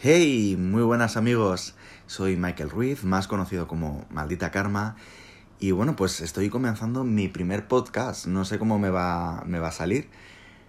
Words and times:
Hey, 0.00 0.54
muy 0.56 0.84
buenas 0.84 1.16
amigos. 1.16 1.74
Soy 2.06 2.36
Michael 2.36 2.70
Ruiz, 2.70 3.02
más 3.02 3.26
conocido 3.26 3.66
como 3.66 4.06
Maldita 4.10 4.52
Karma. 4.52 4.94
Y 5.58 5.72
bueno, 5.72 5.96
pues 5.96 6.20
estoy 6.20 6.50
comenzando 6.50 7.02
mi 7.02 7.26
primer 7.26 7.66
podcast. 7.66 8.26
No 8.26 8.44
sé 8.44 8.60
cómo 8.60 8.78
me 8.78 8.90
va, 8.90 9.42
me 9.44 9.58
va 9.58 9.68
a 9.68 9.72
salir, 9.72 10.08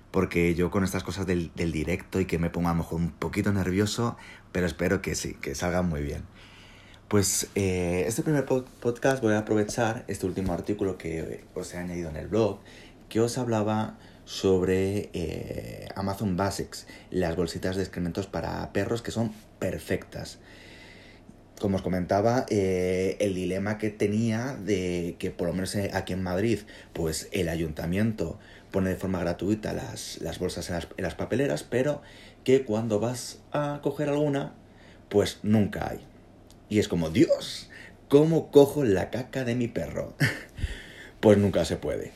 porque 0.09 0.55
yo 0.55 0.71
con 0.71 0.83
estas 0.83 1.03
cosas 1.03 1.27
del, 1.27 1.51
directo 1.53 2.19
y 2.19 2.25
que 2.25 2.39
me 2.39 2.49
ponga 2.49 2.71
a 2.71 2.73
lo 2.73 2.79
mejor 2.79 3.01
un 3.01 3.11
poquito 3.11 3.53
nervioso, 3.53 4.17
pero 4.51 4.65
espero 4.65 5.03
que 5.03 5.13
sí, 5.13 5.35
que 5.35 5.53
salga 5.53 5.83
muy 5.83 6.01
bien. 6.01 6.23
Pues 7.07 7.51
eh, 7.53 8.05
este 8.07 8.23
primer 8.23 8.45
podcast 8.45 9.21
voy 9.21 9.33
a 9.33 9.39
aprovechar 9.39 10.05
este 10.07 10.25
último 10.25 10.53
artículo 10.53 10.97
que 10.97 11.45
os 11.53 11.71
he 11.75 11.77
añadido 11.77 12.09
en 12.09 12.15
el 12.15 12.29
blog, 12.29 12.61
que 13.09 13.19
os 13.19 13.37
hablaba 13.37 13.99
sobre 14.29 15.09
eh, 15.13 15.87
Amazon 15.95 16.37
Basics, 16.37 16.85
las 17.09 17.35
bolsitas 17.35 17.75
de 17.75 17.81
excrementos 17.81 18.27
para 18.27 18.71
perros 18.73 19.01
que 19.01 19.09
son 19.09 19.33
perfectas. 19.57 20.37
Como 21.59 21.77
os 21.77 21.81
comentaba, 21.81 22.45
eh, 22.47 23.17
el 23.21 23.33
dilema 23.33 23.79
que 23.79 23.89
tenía 23.89 24.53
de 24.53 25.15
que 25.17 25.31
por 25.31 25.47
lo 25.47 25.55
menos 25.55 25.75
aquí 25.93 26.13
en 26.13 26.21
Madrid, 26.21 26.59
pues 26.93 27.27
el 27.31 27.49
ayuntamiento 27.49 28.37
pone 28.69 28.91
de 28.91 28.97
forma 28.97 29.19
gratuita 29.19 29.73
las, 29.73 30.19
las 30.21 30.37
bolsas 30.37 30.69
en 30.69 30.75
las, 30.75 30.87
en 30.95 31.03
las 31.03 31.15
papeleras, 31.15 31.63
pero 31.63 32.03
que 32.43 32.65
cuando 32.65 32.99
vas 32.99 33.39
a 33.51 33.79
coger 33.81 34.09
alguna, 34.09 34.53
pues 35.09 35.39
nunca 35.41 35.89
hay. 35.89 36.01
Y 36.69 36.77
es 36.77 36.87
como, 36.87 37.09
Dios, 37.09 37.71
¿cómo 38.09 38.51
cojo 38.51 38.83
la 38.83 39.09
caca 39.09 39.43
de 39.43 39.55
mi 39.55 39.67
perro? 39.67 40.13
pues 41.19 41.39
nunca 41.39 41.65
se 41.65 41.77
puede. 41.77 42.11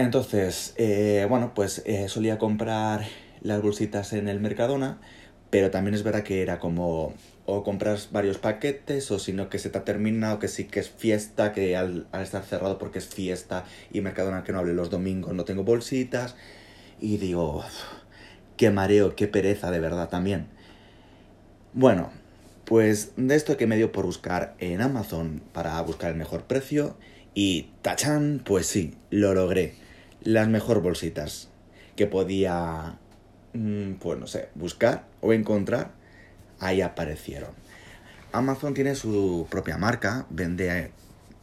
Entonces, 0.00 0.72
eh, 0.78 1.26
bueno, 1.28 1.52
pues 1.54 1.82
eh, 1.84 2.08
solía 2.08 2.38
comprar 2.38 3.04
las 3.42 3.60
bolsitas 3.60 4.14
en 4.14 4.28
el 4.28 4.40
Mercadona, 4.40 4.98
pero 5.50 5.70
también 5.70 5.94
es 5.94 6.02
verdad 6.02 6.22
que 6.22 6.40
era 6.40 6.58
como 6.58 7.12
o 7.44 7.62
compras 7.64 8.08
varios 8.10 8.38
paquetes 8.38 9.10
o 9.10 9.18
si 9.18 9.34
no 9.34 9.50
que 9.50 9.58
se 9.58 9.68
te 9.68 9.76
ha 9.76 9.84
terminado, 9.84 10.38
que 10.38 10.48
sí 10.48 10.64
que 10.64 10.80
es 10.80 10.88
fiesta, 10.88 11.52
que 11.52 11.76
al, 11.76 12.06
estar 12.14 12.42
cerrado 12.44 12.78
porque 12.78 12.98
es 12.98 13.08
fiesta 13.08 13.66
y 13.92 14.00
Mercadona 14.00 14.42
que 14.42 14.52
no 14.52 14.60
hable 14.60 14.72
los 14.72 14.88
domingos 14.88 15.34
no 15.34 15.44
tengo 15.44 15.64
bolsitas 15.64 16.34
y 16.98 17.18
digo, 17.18 17.62
qué 18.56 18.70
mareo, 18.70 19.14
qué 19.14 19.28
pereza 19.28 19.70
de 19.70 19.80
verdad 19.80 20.08
también. 20.08 20.46
Bueno, 21.74 22.10
pues 22.64 23.12
de 23.18 23.34
esto 23.34 23.58
que 23.58 23.66
me 23.66 23.76
dio 23.76 23.92
por 23.92 24.06
buscar 24.06 24.54
en 24.60 24.80
Amazon 24.80 25.42
para 25.52 25.78
buscar 25.82 26.10
el 26.10 26.16
mejor 26.16 26.44
precio 26.44 26.96
y 27.34 27.68
tachan, 27.82 28.40
pues 28.42 28.66
sí, 28.66 28.94
lo 29.10 29.34
logré 29.34 29.89
las 30.22 30.48
mejor 30.48 30.82
bolsitas 30.82 31.48
que 31.96 32.06
podía, 32.06 32.98
mm, 33.52 33.94
pues 33.94 34.18
no 34.18 34.26
sé, 34.26 34.48
buscar 34.54 35.06
o 35.20 35.32
encontrar, 35.32 35.92
ahí 36.58 36.80
aparecieron. 36.80 37.50
Amazon 38.32 38.74
tiene 38.74 38.94
su 38.94 39.46
propia 39.50 39.76
marca, 39.76 40.26
vende 40.30 40.78
eh, 40.78 40.90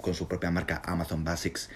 con 0.01 0.13
su 0.13 0.27
propia 0.27 0.51
marca 0.51 0.81
Amazon 0.85 1.23
Basics 1.23 1.69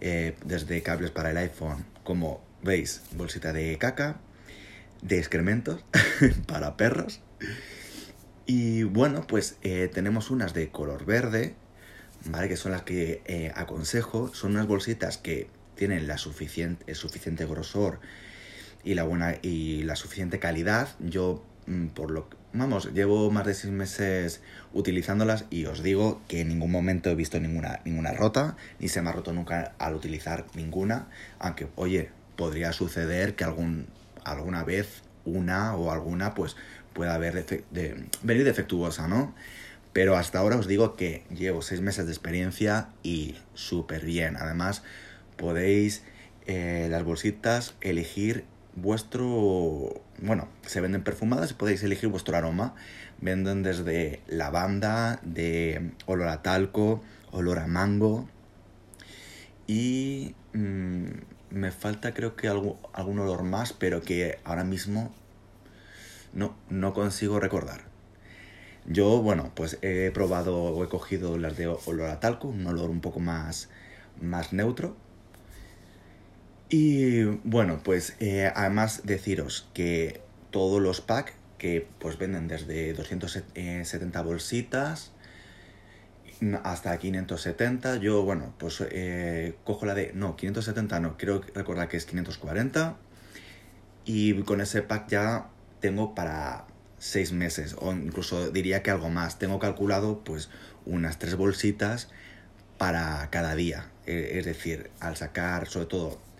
eh, 0.00 0.36
desde 0.44 0.82
cables 0.82 1.10
para 1.10 1.30
el 1.30 1.36
iPhone, 1.36 1.84
como 2.04 2.40
veis, 2.62 3.02
bolsita 3.16 3.52
de 3.52 3.76
caca, 3.78 4.20
de 5.00 5.18
excrementos 5.18 5.84
para 6.46 6.76
perros. 6.76 7.20
Y 8.46 8.84
bueno, 8.84 9.26
pues 9.26 9.56
eh, 9.62 9.90
tenemos 9.92 10.30
unas 10.30 10.54
de 10.54 10.70
color 10.70 11.06
verde, 11.06 11.54
¿vale? 12.26 12.48
Que 12.48 12.56
son 12.56 12.72
las 12.72 12.82
que 12.82 13.52
aconsejo. 13.54 14.32
Son 14.34 14.52
unas 14.52 14.66
bolsitas 14.66 15.16
que 15.16 15.48
tienen 15.74 16.06
la 16.06 16.18
suficiente, 16.18 16.84
el 16.86 16.96
suficiente 16.96 17.46
grosor 17.46 18.00
y 18.84 18.94
la 18.94 19.04
buena 19.04 19.36
y 19.42 19.82
la 19.82 19.96
suficiente 19.96 20.38
calidad. 20.38 20.88
Yo, 21.00 21.44
mm, 21.66 21.88
por 21.88 22.10
lo 22.10 22.28
vamos, 22.52 22.92
llevo 22.92 23.30
más 23.30 23.46
de 23.46 23.54
seis 23.54 23.72
meses 23.72 24.40
utilizándolas 24.72 25.46
y 25.50 25.66
os 25.66 25.82
digo 25.82 26.20
que 26.28 26.40
en 26.40 26.48
ningún 26.48 26.70
momento 26.70 27.10
he 27.10 27.14
visto 27.14 27.40
ninguna, 27.40 27.80
ninguna 27.84 28.12
rota, 28.12 28.56
ni 28.78 28.88
se 28.88 29.02
me 29.02 29.10
ha 29.10 29.12
roto 29.12 29.32
nunca 29.32 29.74
al 29.78 29.94
utilizar 29.94 30.46
ninguna, 30.54 31.08
aunque, 31.38 31.68
oye, 31.76 32.10
podría 32.36 32.72
suceder 32.72 33.34
que 33.34 33.44
algún, 33.44 33.86
alguna 34.24 34.64
vez 34.64 35.02
una 35.24 35.76
o 35.76 35.92
alguna 35.92 36.34
pues 36.34 36.56
pueda 36.92 37.14
haber 37.14 37.46
de, 37.70 38.04
venir 38.22 38.44
defectuosa, 38.44 39.08
¿no? 39.08 39.34
Pero 39.92 40.16
hasta 40.16 40.38
ahora 40.38 40.56
os 40.56 40.66
digo 40.66 40.96
que 40.96 41.24
llevo 41.30 41.60
seis 41.60 41.80
meses 41.82 42.06
de 42.06 42.12
experiencia 42.12 42.88
y 43.02 43.36
súper 43.54 44.04
bien. 44.04 44.36
Además, 44.36 44.82
podéis 45.36 46.02
eh, 46.46 46.88
las 46.90 47.04
bolsitas 47.04 47.74
elegir 47.80 48.44
vuestro 48.74 50.00
bueno 50.20 50.48
se 50.66 50.80
venden 50.80 51.04
perfumadas 51.04 51.50
y 51.50 51.54
podéis 51.54 51.82
elegir 51.82 52.08
vuestro 52.08 52.36
aroma. 52.36 52.74
Venden 53.20 53.62
desde 53.62 54.20
lavanda 54.26 55.20
de 55.22 55.92
olor 56.06 56.28
a 56.28 56.42
talco 56.42 57.02
olor 57.32 57.58
a 57.58 57.66
mango. 57.66 58.28
Y 59.66 60.34
mm, 60.52 61.06
me 61.50 61.70
falta 61.70 62.14
creo 62.14 62.36
que 62.36 62.48
algo, 62.48 62.78
algún 62.92 63.18
olor 63.18 63.42
más 63.42 63.72
pero 63.72 64.02
que 64.02 64.38
ahora 64.44 64.64
mismo 64.64 65.14
no 66.32 66.56
no 66.68 66.94
consigo 66.94 67.40
recordar. 67.40 67.82
Yo 68.86 69.22
bueno 69.22 69.52
pues 69.54 69.78
he 69.82 70.10
probado 70.12 70.56
o 70.56 70.84
he 70.84 70.88
cogido 70.88 71.38
las 71.38 71.56
de 71.56 71.68
olor 71.68 72.10
a 72.10 72.20
talco 72.20 72.48
un 72.48 72.66
olor 72.66 72.90
un 72.90 73.00
poco 73.00 73.20
más 73.20 73.68
más 74.20 74.52
neutro 74.52 74.96
y 76.72 77.24
bueno, 77.44 77.80
pues 77.84 78.16
eh, 78.18 78.50
además 78.54 79.02
deciros 79.04 79.68
que 79.74 80.22
todos 80.50 80.80
los 80.80 81.02
packs 81.02 81.34
que 81.58 81.86
pues 81.98 82.16
venden 82.16 82.48
desde 82.48 82.94
270 82.94 84.22
bolsitas 84.22 85.12
hasta 86.64 86.98
570, 86.98 87.96
yo 87.96 88.22
bueno, 88.22 88.54
pues 88.58 88.82
eh, 88.90 89.54
cojo 89.64 89.84
la 89.84 89.94
de, 89.94 90.12
no, 90.14 90.34
570 90.34 90.98
no, 91.00 91.18
quiero 91.18 91.42
recordar 91.54 91.88
que 91.88 91.98
es 91.98 92.06
540 92.06 92.96
y 94.06 94.40
con 94.44 94.62
ese 94.62 94.80
pack 94.80 95.10
ya 95.10 95.50
tengo 95.80 96.14
para 96.14 96.64
6 97.00 97.32
meses 97.32 97.76
o 97.78 97.92
incluso 97.92 98.50
diría 98.50 98.82
que 98.82 98.90
algo 98.90 99.10
más, 99.10 99.38
tengo 99.38 99.58
calculado 99.58 100.24
pues 100.24 100.48
unas 100.86 101.18
3 101.18 101.36
bolsitas 101.36 102.08
para 102.78 103.28
cada 103.28 103.54
día, 103.54 103.90
eh, 104.06 104.38
es 104.38 104.46
decir, 104.46 104.90
al 105.00 105.16
sacar 105.16 105.68
sobre 105.68 105.86
todo 105.86 106.31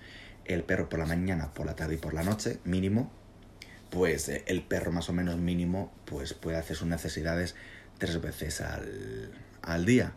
el 0.44 0.64
perro 0.64 0.88
por 0.88 0.98
la 0.98 1.06
mañana, 1.06 1.52
por 1.54 1.66
la 1.66 1.76
tarde 1.76 1.94
y 1.94 1.98
por 1.98 2.14
la 2.14 2.22
noche, 2.22 2.58
mínimo, 2.64 3.10
pues 3.90 4.28
eh, 4.28 4.42
el 4.46 4.62
perro 4.62 4.90
más 4.90 5.08
o 5.08 5.12
menos 5.12 5.36
mínimo 5.36 5.92
pues 6.06 6.34
puede 6.34 6.56
hacer 6.56 6.76
sus 6.76 6.88
necesidades 6.88 7.54
tres 7.98 8.20
veces 8.20 8.60
al, 8.60 9.86
día. 9.86 10.14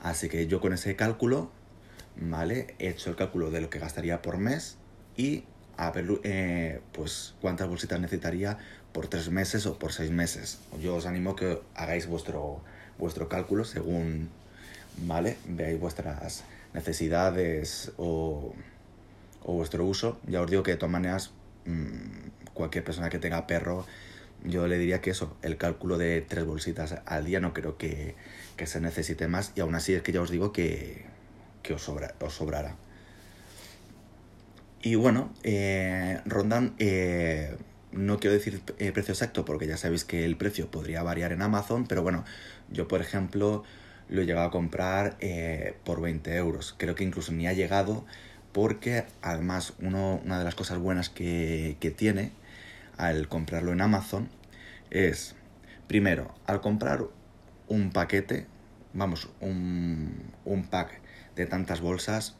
Así 0.00 0.28
que 0.28 0.46
yo 0.46 0.60
con 0.60 0.72
ese 0.72 0.94
cálculo, 0.94 1.50
¿vale? 2.16 2.74
He 2.78 2.88
hecho 2.88 3.10
el 3.10 3.16
cálculo 3.16 3.50
de 3.50 3.60
lo 3.60 3.70
que 3.70 3.78
gastaría 3.78 4.22
por 4.22 4.38
mes 4.38 4.76
y 5.16 5.44
a 5.76 5.90
ver 5.90 6.06
eh, 6.22 6.80
pues 6.92 7.34
cuántas 7.40 7.68
bolsitas 7.68 7.98
necesitaría 7.98 8.58
por 8.92 9.08
tres 9.08 9.30
meses 9.30 9.66
o 9.66 9.78
por 9.78 9.92
seis 9.92 10.10
meses. 10.10 10.58
Yo 10.80 10.94
os 10.96 11.06
animo 11.06 11.34
que 11.34 11.60
hagáis 11.74 12.06
vuestro, 12.06 12.60
vuestro 12.98 13.28
cálculo 13.28 13.64
según, 13.64 14.28
¿vale? 14.98 15.38
Veáis 15.46 15.80
vuestras 15.80 16.44
necesidades 16.74 17.92
o 17.96 18.54
o 19.42 19.54
vuestro 19.54 19.84
uso. 19.84 20.18
Ya 20.26 20.40
os 20.42 20.50
digo 20.50 20.62
que 20.62 20.72
de 20.72 20.76
todas 20.76 20.92
maneras, 20.92 21.32
mm, 21.66 22.52
cualquier 22.54 22.84
persona 22.84 23.08
que 23.08 23.18
tenga 23.18 23.46
perro, 23.46 23.86
yo 24.44 24.66
le 24.68 24.78
diría 24.78 25.00
que 25.00 25.10
eso, 25.10 25.36
el 25.42 25.56
cálculo 25.56 25.98
de 25.98 26.20
tres 26.20 26.44
bolsitas 26.44 26.96
al 27.06 27.24
día 27.24 27.40
no 27.40 27.52
creo 27.52 27.76
que, 27.76 28.14
se 28.64 28.80
necesite 28.80 29.28
más 29.28 29.52
y 29.54 29.60
aún 29.60 29.76
así 29.76 29.94
es 29.94 30.02
que 30.02 30.10
ya 30.10 30.20
os 30.20 30.30
digo 30.30 30.52
que, 30.52 31.04
os, 31.72 31.82
sobra, 31.82 32.14
os 32.20 32.34
sobrará. 32.34 32.76
Y 34.82 34.94
bueno, 34.94 35.32
eh, 35.42 36.20
rondan, 36.24 36.74
eh, 36.78 37.56
no 37.92 38.18
quiero 38.18 38.34
decir 38.34 38.62
el 38.78 38.92
precio 38.92 39.12
exacto 39.12 39.44
porque 39.44 39.66
ya 39.66 39.76
sabéis 39.76 40.04
que 40.04 40.24
el 40.24 40.36
precio 40.36 40.70
podría 40.70 41.02
variar 41.02 41.32
en 41.32 41.42
Amazon, 41.42 41.86
pero 41.86 42.02
bueno, 42.02 42.24
yo 42.70 42.88
por 42.88 43.00
ejemplo 43.00 43.64
lo 44.08 44.22
he 44.22 44.26
llegado 44.26 44.46
a 44.46 44.50
comprar 44.50 45.16
eh, 45.20 45.74
por 45.84 46.00
20 46.00 46.34
euros. 46.36 46.74
Creo 46.78 46.94
que 46.94 47.04
incluso 47.04 47.32
ni 47.32 47.46
ha 47.46 47.52
llegado 47.52 48.04
porque 48.58 49.04
además 49.22 49.74
uno, 49.78 50.20
una 50.24 50.40
de 50.40 50.44
las 50.44 50.56
cosas 50.56 50.78
buenas 50.78 51.08
que, 51.08 51.76
tiene 51.96 52.32
al 52.96 53.28
comprarlo 53.28 53.70
en 53.70 53.80
Amazon 53.80 54.28
es, 54.90 55.36
primero, 55.86 56.34
al 56.44 56.60
comprar 56.60 57.04
un 57.68 57.92
paquete, 57.92 58.48
vamos, 58.94 59.30
un, 59.38 60.32
un 60.44 60.64
pack 60.64 61.00
de 61.36 61.46
tantas 61.46 61.80
bolsas, 61.80 62.34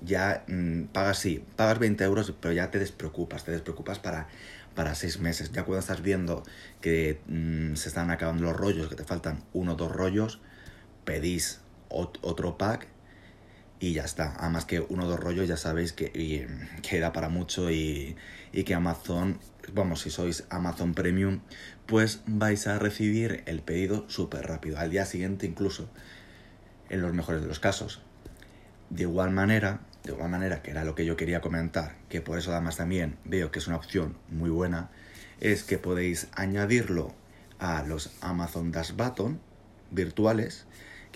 ya 0.00 0.42
mm, 0.48 0.86
pagas, 0.86 1.20
sí, 1.20 1.44
pagas 1.54 1.78
20 1.78 2.02
euros, 2.02 2.34
pero 2.40 2.52
ya 2.52 2.72
te 2.72 2.80
despreocupas, 2.80 3.44
te 3.44 3.52
despreocupas 3.52 4.00
para, 4.00 4.26
para 4.74 4.96
seis 4.96 5.20
meses. 5.20 5.52
Ya 5.52 5.62
cuando 5.62 5.78
estás 5.78 6.02
viendo 6.02 6.42
que 6.80 7.20
mm, 7.28 7.76
se 7.76 7.88
están 7.88 8.10
acabando 8.10 8.42
los 8.42 8.56
rollos, 8.56 8.88
que 8.88 8.96
te 8.96 9.04
faltan 9.04 9.44
uno 9.52 9.74
o 9.74 9.76
dos 9.76 9.92
rollos, 9.92 10.40
pedís 11.04 11.60
otro 11.88 12.58
pack 12.58 12.88
y 13.80 13.92
ya 13.92 14.04
está. 14.04 14.34
Además 14.38 14.64
que 14.64 14.80
uno 14.80 15.04
o 15.04 15.08
dos 15.08 15.20
rollos 15.20 15.48
ya 15.48 15.56
sabéis 15.56 15.92
que, 15.92 16.48
queda 16.82 17.12
para 17.12 17.28
mucho 17.28 17.70
y, 17.70 18.16
que 18.52 18.74
Amazon 18.74 19.38
vamos, 19.72 20.00
si 20.00 20.10
sois 20.10 20.44
Amazon 20.50 20.94
Premium, 20.94 21.40
pues 21.86 22.22
vais 22.26 22.66
a 22.66 22.78
recibir 22.78 23.42
el 23.46 23.60
pedido 23.60 24.08
súper 24.08 24.46
rápido, 24.46 24.78
al 24.78 24.90
día 24.90 25.04
siguiente 25.04 25.46
incluso, 25.46 25.88
en 26.88 27.02
los 27.02 27.12
mejores 27.12 27.42
de 27.42 27.48
los 27.48 27.60
casos. 27.60 28.00
De 28.90 29.02
igual 29.02 29.30
manera, 29.30 29.80
de 30.04 30.12
igual 30.12 30.30
manera 30.30 30.62
que 30.62 30.70
era 30.70 30.84
lo 30.84 30.94
que 30.94 31.04
yo 31.04 31.16
quería 31.16 31.40
comentar, 31.40 31.96
que 32.08 32.20
por 32.20 32.38
eso 32.38 32.52
además 32.52 32.76
también 32.76 33.16
veo 33.24 33.50
que 33.50 33.58
es 33.58 33.66
una 33.66 33.76
opción 33.76 34.16
muy 34.28 34.50
buena, 34.50 34.90
es 35.40 35.64
que 35.64 35.78
podéis 35.78 36.28
añadirlo 36.32 37.12
a 37.58 37.82
los 37.82 38.12
Amazon 38.20 38.70
Dash 38.70 38.92
Button 38.92 39.40
virtuales, 39.90 40.66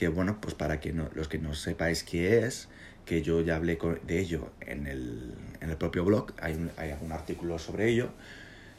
que 0.01 0.09
bueno, 0.09 0.39
pues 0.41 0.55
para 0.55 0.81
que 0.81 0.95
los 0.95 1.29
que 1.29 1.37
no 1.37 1.55
sepáis 1.55 2.05
qué 2.05 2.39
es, 2.47 2.69
que 3.05 3.21
yo 3.21 3.43
ya 3.43 3.57
hablé 3.57 3.79
de 4.07 4.19
ello 4.19 4.51
en 4.63 4.87
el, 4.87 5.35
en 5.61 5.69
el 5.69 5.77
propio 5.77 6.07
blog, 6.07 6.33
hay, 6.41 6.71
hay 6.79 6.91
algún 6.93 7.13
artículo 7.13 7.59
sobre 7.59 7.91
ello, 7.91 8.09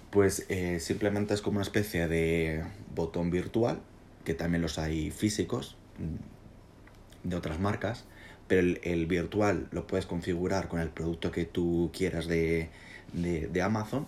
pues 0.10 0.48
eh, 0.50 0.80
simplemente 0.80 1.36
es 1.36 1.44
como 1.44 1.58
una 1.58 1.62
especie 1.62 2.08
de 2.08 2.64
botón 2.96 3.30
virtual, 3.30 3.80
que 4.26 4.34
también 4.34 4.64
los 4.64 4.80
hay 4.80 5.12
físicos 5.12 5.78
mm, 6.00 7.30
de 7.30 7.36
otras 7.36 7.60
marcas, 7.60 8.06
pero 8.48 8.76
el, 8.82 9.06
virtual 9.06 9.68
lo 9.70 9.86
puedes 9.86 10.08
configurar 10.08 10.70
con 10.70 10.80
el 10.80 10.90
producto 10.90 11.32
que 11.32 11.46
tú 11.46 11.92
quieras 11.96 12.26
de, 12.26 12.70
de, 13.14 13.62
Amazon. 13.62 14.08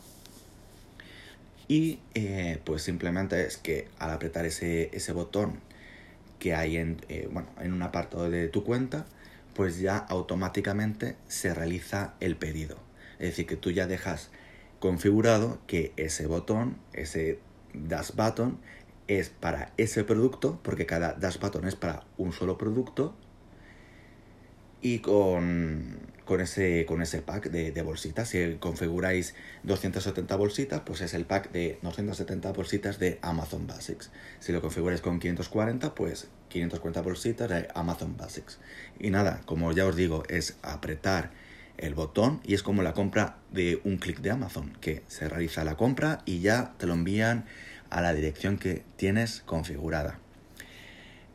Y 1.67 1.99
eh, 2.15 2.59
pues 2.63 2.81
simplemente 2.81 3.45
es 3.45 3.57
que 3.57 3.87
al 3.99 4.09
apretar 4.09 4.47
ese, 4.47 4.89
ese 4.93 5.11
botón 5.11 5.61
que 6.43 6.53
hay 6.53 6.75
en, 6.75 6.97
eh, 7.07 7.29
bueno, 7.31 7.47
en 7.61 7.71
un 7.71 7.81
apartado 7.83 8.29
de 8.29 8.49
tu 8.49 8.65
cuenta, 8.65 9.05
pues 9.55 9.79
ya 9.79 9.95
automáticamente 9.95 11.15
se 11.25 11.53
realiza 11.53 12.15
el 12.19 12.35
pedido. 12.35 12.75
Es 13.13 13.29
decir, 13.29 13.45
que 13.47 13.55
tú 13.55 13.71
ya 13.71 13.87
dejas 13.87 14.29
configurado 14.79 15.59
que 15.67 15.93
ese 15.95 16.27
botón, 16.27 16.75
ese 16.91 17.39
dash 17.73 18.11
button, 18.13 18.59
es 19.07 19.29
para 19.29 19.71
ese 19.77 20.03
producto, 20.03 20.59
porque 20.63 20.85
cada 20.85 21.13
dash 21.13 21.39
button 21.39 21.65
es 21.65 21.75
para 21.75 22.03
un 22.17 22.33
solo 22.33 22.57
producto, 22.57 23.15
y 24.81 24.99
con, 24.99 25.97
con, 26.25 26.41
ese, 26.41 26.85
con 26.85 27.01
ese 27.01 27.21
pack 27.21 27.49
de, 27.49 27.71
de, 27.71 27.81
bolsitas. 27.81 28.29
Si 28.29 28.55
configuráis 28.59 29.35
270 29.63 30.35
bolsitas, 30.35 30.81
pues 30.85 31.01
es 31.01 31.13
el 31.13 31.25
pack 31.25 31.51
de 31.51 31.79
270 31.81 32.51
bolsitas 32.51 32.99
de 32.99 33.19
Amazon 33.21 33.67
Basics. 33.67 34.11
Si 34.39 34.51
lo 34.51 34.61
configuráis 34.61 35.01
con 35.01 35.19
540, 35.19 35.95
pues 35.95 36.29
540 36.49 37.01
bolsitas 37.01 37.49
de 37.49 37.67
Amazon 37.73 38.17
Basics. 38.17 38.59
Y 38.99 39.09
nada, 39.09 39.41
como 39.45 39.71
ya 39.71 39.85
os 39.85 39.95
digo, 39.95 40.23
es 40.29 40.57
apretar 40.61 41.31
el 41.77 41.95
botón 41.95 42.39
y 42.43 42.53
es 42.53 42.63
como 42.63 42.83
la 42.83 42.93
compra 42.93 43.37
de 43.51 43.81
un 43.83 43.97
clic 43.97 44.19
de 44.19 44.31
Amazon, 44.31 44.77
que 44.79 45.03
se 45.07 45.27
realiza 45.27 45.63
la 45.63 45.75
compra 45.75 46.21
y 46.25 46.39
ya 46.39 46.73
te 46.77 46.85
lo 46.85 46.93
envían 46.93 47.45
a 47.89 48.01
la 48.01 48.13
dirección 48.13 48.57
que 48.57 48.83
tienes 48.95 49.41
configurada. 49.45 50.19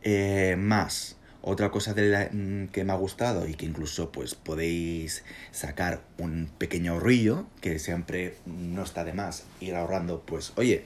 Eh, 0.01 0.55
más, 0.57 1.17
otra 1.41 1.71
cosa 1.71 1.93
mm, 1.93 2.67
que 2.67 2.83
me 2.83 2.91
ha 2.91 2.95
gustado 2.95 3.47
y 3.47 3.55
que 3.55 3.65
incluso 3.65 4.11
pues 4.11 4.35
podéis 4.35 5.23
sacar 5.51 6.01
un 6.17 6.49
pequeño 6.57 6.93
ahorrillo, 6.93 7.45
que 7.61 7.79
siempre 7.79 8.35
no 8.45 8.83
está 8.83 9.03
de 9.03 9.13
más 9.13 9.45
ir 9.59 9.75
ahorrando, 9.75 10.21
pues 10.25 10.53
oye, 10.57 10.85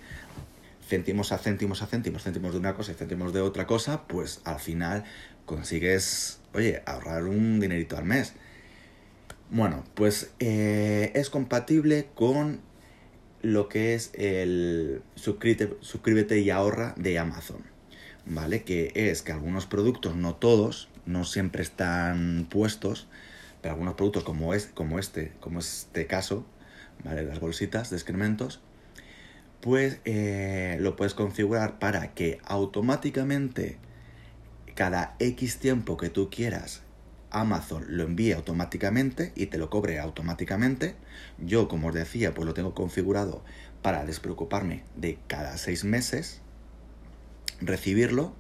céntimos 0.87 1.31
a 1.31 1.37
céntimos 1.37 1.81
a 1.81 1.87
céntimos, 1.87 2.23
céntimos 2.23 2.53
de 2.53 2.59
una 2.59 2.75
cosa 2.75 2.91
y 2.91 2.95
céntimos 2.95 3.33
de 3.33 3.41
otra 3.41 3.65
cosa, 3.65 4.03
pues 4.07 4.41
al 4.43 4.59
final 4.59 5.03
consigues, 5.45 6.39
oye, 6.53 6.81
ahorrar 6.85 7.23
un 7.23 7.59
dinerito 7.59 7.97
al 7.97 8.05
mes. 8.05 8.33
Bueno, 9.49 9.83
pues 9.93 10.31
eh, 10.39 11.11
es 11.15 11.29
compatible 11.29 12.07
con 12.15 12.61
lo 13.41 13.69
que 13.69 13.93
es 13.93 14.11
el 14.13 15.01
suscríbete 15.15 16.39
y 16.39 16.49
ahorra 16.49 16.93
de 16.97 17.19
Amazon. 17.19 17.72
¿Vale? 18.25 18.63
Que 18.63 18.91
es 18.95 19.21
que 19.21 19.31
algunos 19.31 19.65
productos, 19.65 20.15
no 20.15 20.35
todos, 20.35 20.89
no 21.05 21.25
siempre 21.25 21.63
están 21.63 22.47
puestos, 22.49 23.07
pero 23.61 23.73
algunos 23.73 23.95
productos 23.95 24.23
como, 24.23 24.53
es, 24.53 24.67
como 24.67 24.99
este, 24.99 25.33
como 25.39 25.59
este 25.59 26.07
caso, 26.07 26.45
¿vale? 27.03 27.23
Las 27.23 27.39
bolsitas 27.39 27.89
de 27.89 27.97
excrementos, 27.97 28.61
pues 29.61 29.99
eh, 30.05 30.77
lo 30.81 30.95
puedes 30.95 31.13
configurar 31.13 31.79
para 31.79 32.13
que 32.13 32.39
automáticamente 32.43 33.77
cada 34.75 35.15
X 35.19 35.59
tiempo 35.59 35.97
que 35.97 36.09
tú 36.09 36.29
quieras 36.29 36.83
Amazon 37.33 37.85
lo 37.89 38.03
envíe 38.03 38.31
automáticamente 38.31 39.33
y 39.35 39.47
te 39.47 39.57
lo 39.57 39.69
cobre 39.69 39.99
automáticamente. 39.99 40.95
Yo, 41.39 41.67
como 41.67 41.89
os 41.89 41.93
decía, 41.93 42.33
pues 42.33 42.45
lo 42.45 42.53
tengo 42.53 42.73
configurado 42.73 43.43
para 43.81 44.05
despreocuparme 44.05 44.83
de 44.95 45.17
cada 45.27 45.57
seis 45.57 45.83
meses, 45.83 46.41
recibirlo 47.61 48.33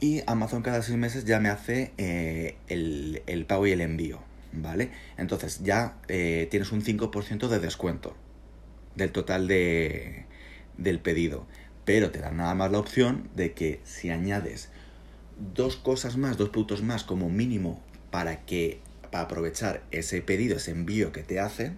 y 0.00 0.22
Amazon 0.26 0.62
cada 0.62 0.82
seis 0.82 0.96
meses 0.96 1.24
ya 1.24 1.40
me 1.40 1.50
hace 1.50 1.92
eh, 1.98 2.56
el, 2.68 3.44
pago 3.46 3.66
y 3.66 3.72
el 3.72 3.82
envío, 3.82 4.20
¿vale? 4.52 4.90
Entonces 5.18 5.62
ya 5.62 5.98
eh, 6.08 6.48
tienes 6.50 6.72
un 6.72 6.82
5% 6.82 7.48
de 7.48 7.58
descuento 7.58 8.16
del 8.96 9.12
total 9.12 9.46
de, 9.46 10.24
del 10.78 11.00
pedido, 11.00 11.46
pero 11.84 12.10
te 12.10 12.18
dan 12.18 12.38
nada 12.38 12.54
más 12.54 12.72
la 12.72 12.78
opción 12.78 13.28
de 13.36 13.52
que 13.52 13.80
si 13.84 14.10
añades 14.10 14.70
dos 15.54 15.76
cosas 15.76 16.16
más, 16.16 16.38
dos 16.38 16.48
productos 16.48 16.82
más 16.82 17.04
como 17.04 17.28
mínimo 17.28 17.82
para 18.10 18.44
que 18.44 18.80
para 19.10 19.24
aprovechar 19.24 19.82
ese 19.90 20.22
pedido, 20.22 20.56
ese 20.56 20.70
envío 20.70 21.12
que 21.12 21.22
te 21.22 21.40
hacen, 21.40 21.76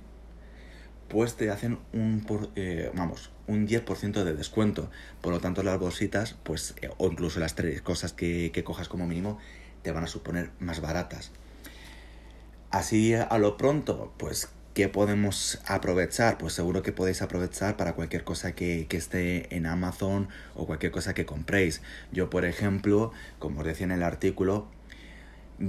pues 1.08 1.36
te 1.36 1.50
hacen 1.50 1.78
un, 1.92 2.24
por, 2.26 2.50
eh, 2.56 2.90
vamos, 2.94 3.30
un 3.52 3.66
10% 3.66 4.24
de 4.24 4.34
descuento. 4.34 4.90
Por 5.20 5.32
lo 5.32 5.40
tanto, 5.40 5.62
las 5.62 5.78
bolsitas, 5.78 6.36
pues, 6.42 6.74
eh, 6.82 6.90
o 6.98 7.06
incluso 7.08 7.40
las 7.40 7.54
tres 7.54 7.82
cosas 7.82 8.12
que, 8.12 8.50
que 8.52 8.64
cojas 8.64 8.88
como 8.88 9.06
mínimo, 9.06 9.38
te 9.82 9.92
van 9.92 10.04
a 10.04 10.06
suponer 10.06 10.50
más 10.58 10.80
baratas. 10.80 11.30
Así 12.70 13.14
a 13.14 13.36
lo 13.38 13.56
pronto, 13.56 14.12
pues, 14.16 14.48
¿qué 14.74 14.88
podemos 14.88 15.60
aprovechar? 15.66 16.38
Pues 16.38 16.54
seguro 16.54 16.82
que 16.82 16.92
podéis 16.92 17.20
aprovechar 17.20 17.76
para 17.76 17.94
cualquier 17.94 18.24
cosa 18.24 18.54
que, 18.54 18.86
que, 18.88 18.96
esté 18.96 19.54
en 19.54 19.66
Amazon 19.66 20.28
o 20.54 20.66
cualquier 20.66 20.92
cosa 20.92 21.14
que 21.14 21.26
compréis. 21.26 21.82
Yo, 22.12 22.30
por 22.30 22.44
ejemplo, 22.44 23.12
como 23.38 23.60
os 23.60 23.66
decía 23.66 23.84
en 23.84 23.92
el 23.92 24.02
artículo, 24.02 24.68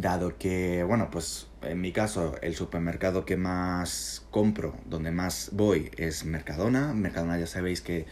dado 0.01 0.37
que, 0.37 0.83
bueno, 0.83 1.09
pues 1.11 1.47
en 1.61 1.79
mi 1.79 1.91
caso 1.91 2.35
el 2.41 2.55
supermercado 2.55 3.25
que 3.25 3.37
más 3.37 4.25
compro, 4.31 4.75
donde 4.85 5.11
más 5.11 5.49
voy 5.53 5.91
es 5.97 6.25
Mercadona. 6.25 6.93
Mercadona 6.93 7.37
ya 7.37 7.47
sabéis 7.47 7.81
que 7.81 8.05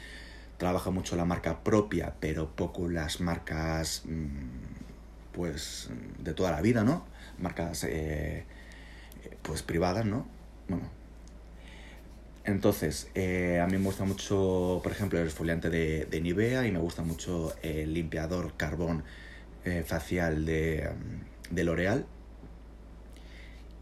trabaja 0.58 0.92
mucho 0.92 1.16
la 1.16 1.26
marca 1.26 1.64
propia, 1.64 2.16
pero 2.20 2.56
poco 2.56 2.88
las 2.88 3.20
marcas, 3.20 4.04
mm, 4.06 5.34
pues, 5.34 5.90
de 6.20 6.34
toda 6.34 6.52
la 6.52 6.62
vida, 6.62 6.84
¿no? 6.84 7.06
Marcas, 7.40 7.84
eh, 7.86 8.46
pues, 9.42 9.64
privadas, 9.64 10.06
¿no? 10.06 10.28
Bueno. 10.68 10.88
Entonces, 12.44 13.10
eh, 13.16 13.60
a 13.64 13.68
mí 13.68 13.78
me 13.78 13.86
gusta 13.86 14.04
mucho, 14.04 14.82
por 14.84 14.92
ejemplo, 14.92 15.20
el 15.20 15.28
esfoliante 15.28 15.70
de, 15.70 16.22
Nivea 16.22 16.66
y 16.68 16.72
me 16.72 16.80
gusta 16.80 17.04
mucho 17.04 17.54
el 17.62 17.94
limpiador 17.94 18.54
carbón 18.58 19.04
eh, 19.64 19.84
facial 19.86 20.46
de 20.46 20.90
de 21.52 21.64
L'Oreal. 21.64 22.06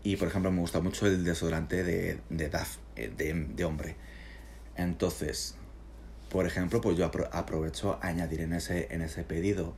Y 0.04 0.16
por 0.18 0.28
ejemplo 0.28 0.52
me 0.52 0.60
gusta 0.60 0.82
mucho 0.82 1.08
el 1.08 1.24
desodorante 1.24 1.84
de, 1.84 2.20
de 2.30 2.50
DAF, 2.50 2.78
eh, 2.96 3.10
de, 3.10 3.64
hombre. 3.66 3.96
Entonces, 4.76 5.56
por 6.30 6.46
ejemplo, 6.46 6.82
pues 6.82 6.98
yo 6.98 7.06
aprovecho 7.06 8.00
a 8.02 8.08
añadir 8.08 8.42
en 8.42 8.54
ese, 8.54 8.88
en 8.92 9.02
ese 9.02 9.24
pedido 9.24 9.74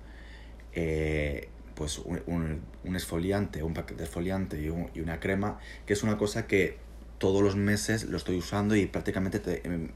eh, 0.74 1.50
pues 1.76 2.00
un, 2.00 2.62
un, 2.84 2.96
esfoliante, 2.96 3.64
un 3.64 3.74
paquete 3.74 4.00
de 4.00 4.04
esfoliante 4.04 4.62
y, 4.62 4.70
una 4.70 5.20
crema, 5.20 5.60
que 5.86 5.94
es 5.94 6.04
una 6.04 6.18
cosa 6.18 6.46
que 6.46 6.78
todos 7.18 7.42
los 7.42 7.56
meses 7.56 8.04
lo 8.06 8.18
estoy 8.18 8.38
usando 8.38 8.76
y 8.76 8.86
prácticamente 8.88 9.62
em, 9.64 9.90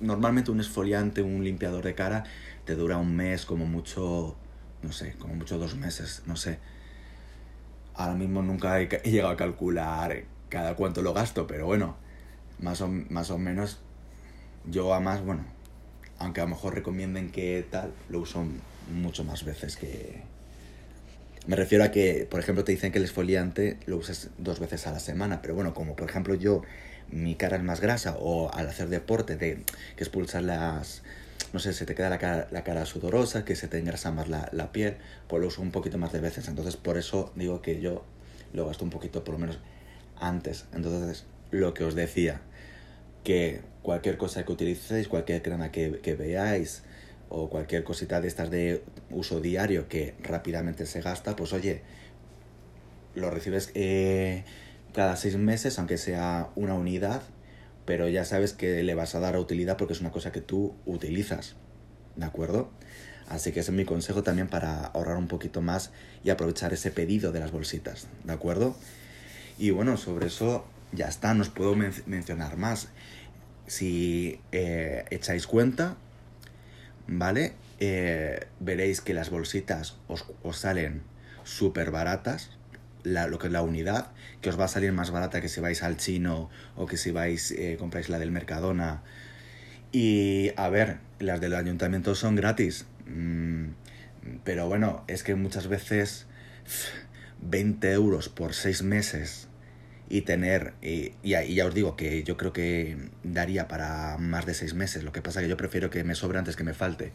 normalmente 0.00 0.50
un 0.50 0.60
esfoliante, 0.60 1.22
un 1.22 1.44
limpiador 1.44 1.84
de 1.84 1.94
cara 1.94 2.24
te 2.64 2.74
dura 2.74 2.96
un 2.98 3.14
mes, 3.16 3.46
como 3.46 3.66
mucho, 3.66 4.36
no 4.82 4.92
sé, 4.92 5.14
como 5.18 5.34
mucho 5.34 5.58
dos 5.58 5.76
meses, 5.76 6.22
no 6.26 6.36
sé. 6.36 6.58
Ahora 8.00 8.14
mismo 8.14 8.40
nunca 8.40 8.80
he, 8.80 8.88
llegado 9.10 9.30
a 9.30 9.36
calcular 9.36 10.22
cada 10.48 10.74
cuánto 10.74 11.02
lo 11.02 11.12
gasto, 11.12 11.46
pero 11.46 11.66
bueno, 11.66 11.96
más 12.58 12.80
o, 12.80 12.88
más 12.88 13.30
o 13.30 13.36
menos 13.36 13.78
yo 14.64 14.94
a 14.94 15.00
más, 15.00 15.22
bueno, 15.22 15.44
aunque 16.18 16.40
a 16.40 16.44
lo 16.44 16.48
mejor 16.48 16.74
recomienden 16.74 17.30
que 17.30 17.62
tal, 17.70 17.92
lo 18.08 18.20
uso 18.20 18.46
mucho 18.90 19.22
más 19.22 19.44
veces 19.44 19.76
que... 19.76 20.22
Me 21.46 21.56
refiero 21.56 21.84
a 21.84 21.90
que, 21.90 22.26
por 22.30 22.40
ejemplo, 22.40 22.64
te 22.64 22.72
dicen 22.72 22.90
que 22.90 22.96
el 22.96 23.04
esfoliante 23.04 23.76
lo 23.84 23.98
uses 23.98 24.30
dos 24.38 24.60
veces 24.60 24.86
a 24.86 24.92
la 24.92 24.98
semana, 24.98 25.42
pero 25.42 25.54
bueno, 25.54 25.74
como 25.74 25.94
por 25.94 26.08
ejemplo 26.08 26.34
yo, 26.34 26.62
mi 27.10 27.34
cara 27.34 27.58
es 27.58 27.62
más 27.62 27.82
grasa 27.82 28.16
o 28.18 28.50
al 28.54 28.66
hacer 28.66 28.88
deporte, 28.88 29.36
de, 29.36 29.62
que 29.96 30.04
expulsar 30.04 30.44
las, 30.44 31.02
no 31.52 31.58
sé, 31.58 31.72
se 31.72 31.86
te 31.86 31.94
queda 31.94 32.10
la 32.10 32.18
cara, 32.64 32.86
sudorosa, 32.86 33.44
que 33.44 33.56
se 33.56 33.68
te 33.68 33.78
engrasa 33.78 34.10
más 34.10 34.28
la, 34.28 34.48
la, 34.52 34.72
piel, 34.72 34.96
pues 35.28 35.40
lo 35.40 35.48
uso 35.48 35.62
un 35.62 35.70
poquito 35.70 35.98
más 35.98 36.12
de 36.12 36.20
veces. 36.20 36.48
Entonces, 36.48 36.76
por 36.76 36.96
eso 36.96 37.32
digo 37.34 37.62
que 37.62 37.80
yo 37.80 38.04
lo 38.52 38.66
gasto 38.66 38.84
un 38.84 38.90
poquito, 38.90 39.24
por 39.24 39.34
lo 39.34 39.40
menos, 39.40 39.58
antes. 40.18 40.66
Entonces, 40.72 41.24
lo 41.50 41.74
que 41.74 41.84
os 41.84 41.94
decía, 41.94 42.40
que 43.24 43.60
cualquier 43.82 44.16
cosa 44.16 44.44
que 44.44 44.52
utilicéis, 44.52 45.08
cualquier 45.08 45.42
crema 45.42 45.70
que, 45.70 46.16
veáis 46.18 46.82
o 47.28 47.48
cualquier 47.48 47.84
cosita 47.84 48.20
de 48.20 48.28
estas 48.28 48.50
de 48.50 48.82
uso 49.10 49.40
diario 49.40 49.88
que 49.88 50.14
rápidamente 50.20 50.86
se 50.86 51.00
gasta, 51.00 51.36
pues 51.36 51.52
oye, 51.52 51.82
lo 53.14 53.30
recibes 53.30 53.70
eh, 53.74 54.44
cada 54.92 55.16
seis 55.16 55.36
meses, 55.36 55.78
aunque 55.78 55.96
sea 55.96 56.50
una 56.56 56.74
unidad, 56.74 57.22
pero 57.84 58.08
ya 58.08 58.24
sabes 58.24 58.52
que 58.52 58.82
le 58.82 58.94
vas 58.94 59.14
a 59.14 59.20
dar 59.20 59.36
utilidad 59.36 59.76
porque 59.76 59.94
es 59.94 60.00
una 60.00 60.10
cosa 60.10 60.32
que 60.32 60.40
tú 60.40 60.74
utilizas, 60.86 61.56
¿de 62.16 62.26
acuerdo? 62.26 62.70
Así 63.28 63.52
que 63.52 63.60
ese 63.60 63.70
es 63.70 63.76
mi 63.76 63.84
consejo 63.84 64.22
también 64.22 64.48
para 64.48 64.86
ahorrar 64.86 65.16
un 65.16 65.28
poquito 65.28 65.62
más 65.62 65.92
y 66.24 66.30
aprovechar 66.30 66.72
ese 66.72 66.90
pedido 66.90 67.30
de 67.30 67.40
las 67.40 67.52
bolsitas, 67.52 68.08
¿de 68.24 68.32
acuerdo? 68.32 68.76
Y 69.56 69.70
bueno, 69.70 69.96
sobre 69.96 70.26
eso 70.26 70.64
ya 70.92 71.06
está, 71.06 71.34
no 71.34 71.42
os 71.42 71.48
puedo 71.48 71.76
mencionar 71.76 72.56
más. 72.56 72.88
Si 73.66 74.40
eh, 74.50 75.04
echáis 75.10 75.46
cuenta, 75.46 75.96
¿vale? 77.06 77.52
Eh, 77.78 78.46
veréis 78.58 79.00
que 79.00 79.14
las 79.14 79.30
bolsitas 79.30 79.96
os, 80.08 80.24
salen 80.52 81.02
súper 81.44 81.90
baratas, 81.90 82.50
lo 83.04 83.38
que 83.38 83.46
es 83.46 83.52
la 83.52 83.62
unidad, 83.62 84.12
que 84.40 84.50
os 84.50 84.58
va 84.58 84.64
a 84.64 84.68
salir 84.68 84.92
más 84.92 85.10
barata 85.10 85.40
que 85.40 85.48
si 85.48 85.60
vais 85.60 85.82
al 85.82 85.96
chino 85.96 86.50
o 86.76 86.86
que 86.86 86.96
si 86.96 87.10
vais, 87.10 87.52
eh, 87.52 87.76
compráis 87.78 88.08
la 88.08 88.18
del 88.18 88.30
Mercadona. 88.30 89.02
Y 89.92 90.52
a 90.56 90.68
ver, 90.68 90.98
las 91.18 91.40
del 91.40 91.54
ayuntamiento 91.54 92.14
son 92.14 92.36
gratis. 92.36 92.86
Mm, 93.06 93.70
pero 94.44 94.68
bueno, 94.68 95.04
es 95.08 95.22
que 95.22 95.34
muchas 95.34 95.66
veces 95.68 96.26
20 97.42 97.92
euros 97.92 98.28
por 98.28 98.54
6 98.54 98.82
meses 98.82 99.48
y 100.10 100.22
tener, 100.22 100.74
y, 100.82 101.12
ya 101.22 101.66
os 101.66 101.72
digo 101.72 101.96
que 101.96 102.24
yo 102.24 102.36
creo 102.36 102.52
que 102.52 102.98
daría 103.22 103.68
para 103.68 104.18
más 104.18 104.44
de 104.44 104.54
seis 104.54 104.74
meses, 104.74 105.04
lo 105.04 105.12
que 105.12 105.22
pasa 105.22 105.40
que 105.40 105.48
yo 105.48 105.56
prefiero 105.56 105.88
que 105.88 106.02
me 106.02 106.16
sobre 106.16 106.38
antes 106.38 106.56
que 106.56 106.64
me 106.64 106.74
falte. 106.74 107.12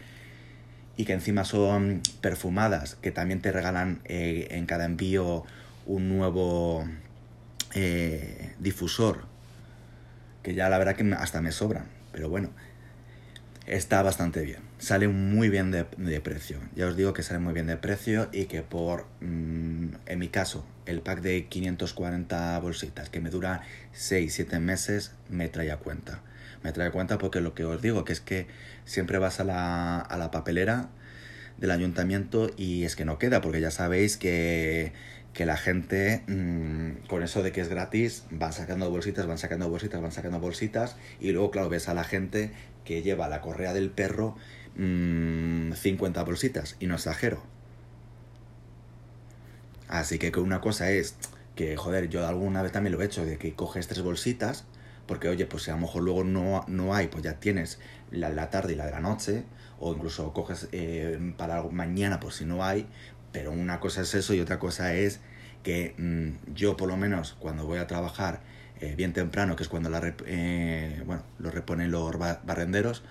Y 0.95 1.03
que 1.03 1.11
encima 1.11 1.43
son 1.43 2.01
perfumadas, 2.21 2.95
que 3.01 3.11
también 3.11 3.41
te 3.41 3.51
regalan 3.51 3.99
eh, 4.05 4.47
en 4.51 4.65
cada 4.65 4.85
envío 4.85 5.43
un 5.85 6.09
nuevo 6.09 6.85
eh, 7.73 8.53
difusor, 8.59 9.25
que 10.43 10.53
ya 10.53 10.69
la 10.69 10.77
verdad 10.77 10.95
que 10.95 11.13
hasta 11.13 11.41
me 11.41 11.51
sobran, 11.51 11.85
pero 12.11 12.29
bueno, 12.29 12.51
está 13.67 14.01
bastante 14.01 14.41
bien. 14.41 14.59
Sale 14.77 15.07
muy 15.07 15.49
bien 15.49 15.71
de, 15.71 15.85
precio. 16.21 16.59
Ya 16.75 16.87
os 16.87 16.95
digo 16.95 17.13
que 17.13 17.23
sale 17.23 17.39
muy 17.39 17.53
bien 17.53 17.67
de 17.67 17.77
precio 17.77 18.29
y 18.31 18.45
que 18.45 18.61
por, 18.61 19.05
mm, 19.21 19.87
en 20.05 20.19
mi 20.19 20.27
caso, 20.29 20.65
el 20.85 21.01
pack 21.01 21.21
de 21.21 21.47
540 21.47 22.59
bolsitas 22.59 23.09
que 23.09 23.21
me 23.21 23.29
dura 23.29 23.61
6-7 23.93 24.59
meses 24.59 25.11
me 25.29 25.47
trae 25.49 25.71
a 25.71 25.77
cuenta. 25.77 26.21
Me 26.63 26.71
trae 26.71 26.87
a 26.87 26.91
cuenta 26.91 27.17
porque 27.17 27.41
lo 27.41 27.53
que 27.53 27.63
os 27.65 27.81
digo 27.81 28.05
que 28.05 28.13
es 28.13 28.21
que 28.21 28.47
siempre 28.85 29.17
vas 29.17 29.39
a 29.39 29.43
la, 29.43 29.99
a 29.99 30.17
la 30.17 30.31
papelera 30.31 30.89
del 31.57 31.71
ayuntamiento 31.71 32.51
y 32.57 32.83
es 32.83 32.95
que 32.95 33.05
no 33.05 33.17
queda 33.17 33.41
porque 33.41 33.61
ya 33.61 33.71
sabéis 33.71 34.17
que, 34.17 34.93
que 35.35 35.45
la 35.45 35.57
gente 35.57 36.23
mm, 36.27 37.07
con 37.07 37.21
eso 37.21 37.43
de 37.43 37.51
que 37.51 37.59
es 37.61 37.67
gratis 37.67 38.23
van 38.31 38.53
sacando 38.53 38.89
bolsitas, 38.89 39.27
van 39.27 39.37
sacando 39.37 39.69
bolsitas, 39.69 40.01
van 40.01 40.13
sacando 40.13 40.39
bolsitas 40.39 40.95
y 41.19 41.33
luego 41.33 41.51
claro 41.51 41.69
ves 41.69 41.89
a 41.89 41.93
la 41.93 42.05
gente 42.05 42.51
que 42.85 43.03
lleva 43.03 43.27
la 43.27 43.41
correa 43.41 43.73
del 43.73 43.91
perro 43.91 44.37
50 44.75 45.75
mm, 45.75 46.25
bolsitas 46.25 46.77
y 46.79 46.87
no 46.87 46.95
exagero. 46.95 47.43
Así 49.89 50.17
que 50.17 50.31
una 50.39 50.61
cosa 50.61 50.89
es 50.91 51.15
que, 51.55 51.75
joder, 51.75 52.09
yo 52.09 52.25
alguna 52.25 52.61
vez 52.61 52.71
también 52.71 52.93
lo 52.93 53.01
he 53.01 53.05
hecho, 53.05 53.25
de 53.25 53.37
que 53.37 53.53
coges 53.53 53.87
tres 53.87 54.01
bolsitas, 54.01 54.65
porque 55.05 55.27
oye, 55.27 55.45
pues 55.45 55.63
si 55.63 55.71
a 55.71 55.75
lo 55.75 55.81
mejor 55.81 56.03
luego 56.03 56.23
no, 56.23 56.63
no 56.67 56.95
hay, 56.95 57.07
pues 57.07 57.23
ya 57.23 57.39
tienes 57.39 57.79
la 58.09 58.29
de 58.29 58.35
la 58.35 58.49
tarde 58.49 58.73
y 58.73 58.75
la 58.75 58.85
de 58.85 58.91
la 58.91 58.99
noche, 58.99 59.43
o 59.79 59.93
incluso 59.93 60.33
coges 60.33 60.67
eh, 60.71 61.33
para 61.37 61.61
mañana 61.63 62.19
por 62.19 62.33
si 62.33 62.45
no 62.45 62.63
hay, 62.63 62.87
pero 63.35 63.51
una 63.51 63.81
cosa 63.81 63.99
es 64.03 64.15
eso 64.15 64.33
y 64.33 64.39
otra 64.39 64.59
cosa 64.59 64.93
es 64.93 65.19
que 65.61 65.93
mm, 65.97 66.53
yo 66.53 66.77
por 66.77 66.87
lo 66.87 66.95
menos 66.95 67.35
cuando 67.37 67.65
voy 67.65 67.79
a 67.79 67.85
trabajar 67.85 68.39
eh, 68.79 68.95
bien 68.95 69.11
temprano, 69.11 69.57
que 69.57 69.63
es 69.63 69.67
cuando 69.67 69.89
la 69.89 70.15
eh, 70.25 71.03
bueno, 71.05 71.23
lo 71.37 71.51
reponen 71.51 71.91
los 71.91 72.17
barrenderos, 72.17 73.03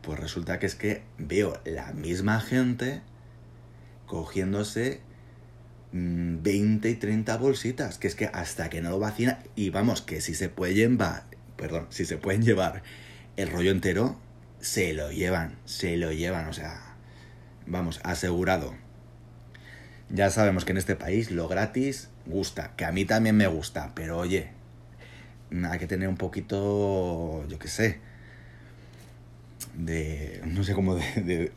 pues 0.00 0.20
resulta 0.20 0.60
que 0.60 0.66
es 0.66 0.76
que 0.76 1.02
veo 1.18 1.60
la 1.64 1.92
misma 1.92 2.40
gente 2.40 3.02
cogiéndose 4.06 5.00
20 5.90 6.88
y 6.88 6.94
30 6.94 7.36
bolsitas, 7.38 7.98
que 7.98 8.06
es 8.06 8.14
que 8.14 8.26
hasta 8.26 8.70
que 8.70 8.80
no 8.80 8.90
lo 8.90 9.00
vacina, 9.00 9.40
y 9.56 9.70
vamos, 9.70 10.02
que 10.02 10.20
si 10.20 10.36
se 10.36 10.48
puede 10.48 10.74
llevar, 10.74 11.24
perdón, 11.56 11.88
si 11.90 12.04
se 12.04 12.16
pueden 12.16 12.42
llevar 12.42 12.84
el 13.36 13.50
rollo 13.50 13.72
entero, 13.72 14.20
se 14.60 14.92
lo 14.92 15.10
llevan, 15.10 15.56
se 15.64 15.96
lo 15.96 16.12
llevan, 16.12 16.46
o 16.46 16.52
sea, 16.52 16.94
vamos, 17.66 17.98
asegurado. 18.04 18.83
Ya 20.14 20.30
sabemos 20.30 20.64
que 20.64 20.70
en 20.70 20.78
este 20.78 20.94
país 20.94 21.32
lo 21.32 21.48
gratis 21.48 22.08
gusta, 22.24 22.70
que 22.76 22.84
a 22.84 22.92
mí 22.92 23.04
también 23.04 23.36
me 23.36 23.48
gusta, 23.48 23.90
pero 23.96 24.16
oye, 24.16 24.50
hay 25.68 25.78
que 25.80 25.88
tener 25.88 26.08
un 26.08 26.16
poquito, 26.16 27.44
yo 27.48 27.58
qué 27.58 27.66
sé, 27.66 27.98
de, 29.76 30.40
no 30.46 30.62
sé 30.62 30.72
cómo 30.72 30.96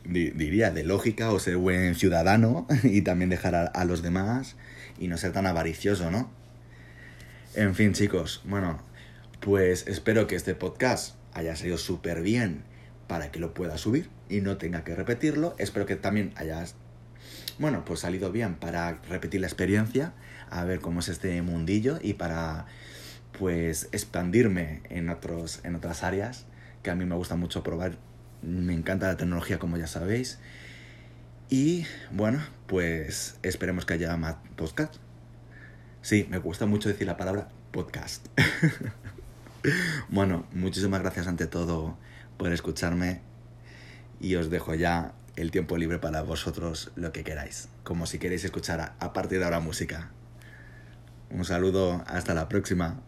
diría, 0.04 0.72
de 0.72 0.82
lógica 0.82 1.30
o 1.30 1.38
ser 1.38 1.56
buen 1.56 1.94
ciudadano 1.94 2.66
y 2.82 3.02
también 3.02 3.30
dejar 3.30 3.70
a, 3.72 3.84
los 3.84 4.02
demás 4.02 4.56
y 4.98 5.06
no 5.06 5.18
ser 5.18 5.30
tan 5.30 5.46
avaricioso, 5.46 6.10
¿no? 6.10 6.28
En 7.54 7.76
fin, 7.76 7.92
chicos, 7.92 8.42
bueno, 8.44 8.82
pues 9.38 9.86
espero 9.86 10.26
que 10.26 10.34
este 10.34 10.56
podcast 10.56 11.14
haya 11.32 11.54
salido 11.54 11.78
súper 11.78 12.22
bien 12.22 12.64
para 13.06 13.30
que 13.30 13.38
lo 13.38 13.54
pueda 13.54 13.78
subir 13.78 14.10
y 14.28 14.40
no 14.40 14.56
tenga 14.56 14.82
que 14.82 14.96
repetirlo. 14.96 15.54
Espero 15.58 15.86
que 15.86 15.94
también 15.94 16.32
hayas, 16.34 16.74
bueno, 17.58 17.84
pues 17.84 18.00
salido 18.00 18.32
bien 18.32 18.54
para 18.54 19.00
repetir 19.08 19.40
la 19.40 19.46
experiencia, 19.46 20.12
a 20.50 20.64
ver 20.64 20.80
cómo 20.80 21.00
es 21.00 21.08
este 21.08 21.40
mundillo 21.42 21.98
y 22.02 22.14
para, 22.14 22.66
pues, 23.38 23.88
expandirme 23.92 24.82
en, 24.88 25.08
otros, 25.08 25.60
en 25.64 25.74
otras 25.74 26.02
áreas 26.02 26.46
que 26.82 26.90
a 26.90 26.94
mí 26.94 27.04
me 27.04 27.14
gusta 27.16 27.36
mucho 27.36 27.62
probar 27.62 27.98
me 28.42 28.74
encanta 28.74 29.08
la 29.08 29.16
tecnología, 29.16 29.58
como 29.58 29.76
ya 29.76 29.86
sabéis. 29.86 30.38
Y 31.50 31.86
bueno, 32.10 32.40
pues 32.66 33.38
esperemos 33.42 33.84
que 33.84 33.94
haya 33.94 34.16
más 34.16 34.36
podcast. 34.56 34.96
Sí, 36.02 36.26
me 36.30 36.38
gusta 36.38 36.66
mucho 36.66 36.88
decir 36.88 37.06
la 37.06 37.16
palabra 37.16 37.48
podcast. 37.72 38.26
bueno, 40.08 40.46
muchísimas 40.52 41.00
gracias 41.00 41.26
ante 41.26 41.46
todo 41.46 41.96
por 42.36 42.52
escucharme 42.52 43.20
y 44.20 44.36
os 44.36 44.50
dejo 44.50 44.74
ya 44.74 45.14
el 45.38 45.52
tiempo 45.52 45.76
libre 45.76 45.98
para 45.98 46.22
vosotros 46.22 46.90
lo 46.96 47.12
que 47.12 47.22
queráis, 47.22 47.68
como 47.84 48.06
si 48.06 48.18
queréis 48.18 48.44
escuchar 48.44 48.94
a 48.98 49.12
partir 49.12 49.38
de 49.38 49.44
ahora 49.44 49.60
música. 49.60 50.10
Un 51.30 51.44
saludo, 51.44 52.02
hasta 52.06 52.34
la 52.34 52.48
próxima. 52.48 53.00